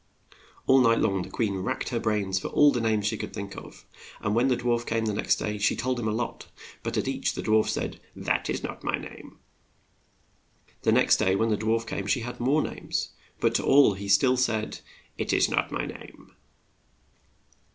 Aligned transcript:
All 0.65 0.81
night 0.81 0.97
long 0.97 1.21
the 1.21 1.29
queen 1.29 1.57
racked 1.57 1.89
her 1.89 1.99
brains 1.99 2.39
for 2.39 2.47
all 2.47 2.71
the 2.71 2.81
names 2.81 3.05
she 3.05 3.17
could 3.17 3.35
think 3.35 3.55
of, 3.55 3.85
and 4.19 4.33
when 4.33 4.47
the 4.47 4.57
dwarf 4.57 4.83
came 4.83 5.05
the 5.05 5.13
next 5.13 5.35
day 5.35 5.59
she 5.59 5.75
told 5.75 5.99
him 5.99 6.07
a 6.07 6.11
lot, 6.11 6.47
but 6.81 6.97
at 6.97 7.07
each 7.07 7.35
the 7.35 7.43
dwarf 7.43 7.69
said, 7.69 8.01
"That 8.15 8.49
is 8.49 8.63
not 8.63 8.83
my 8.83 8.97
name." 8.97 9.37
The 10.81 10.91
next 10.91 11.17
day 11.17 11.35
when 11.35 11.49
the 11.49 11.55
dwarf 11.57 11.85
came 11.85 12.07
she 12.07 12.21
had 12.21 12.39
more 12.39 12.63
names, 12.63 13.11
but 13.39 13.53
to 13.53 13.63
all 13.63 13.93
he 13.93 14.07
still 14.07 14.37
said, 14.37 14.79
"It 15.19 15.33
is 15.33 15.49
not 15.49 15.71
my 15.71 15.85
name." 15.85 16.31